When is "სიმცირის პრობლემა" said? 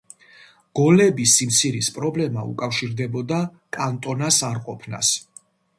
1.41-2.47